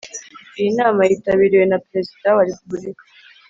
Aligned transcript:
Iyi 0.59 0.69
nama 0.79 1.01
yitabiriwe 1.09 1.65
na 1.67 1.77
perezida 1.87 2.27
wa 2.37 2.43
repubulika 2.47 3.03